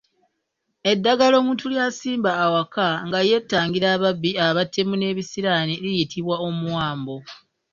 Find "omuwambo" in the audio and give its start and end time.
6.47-7.17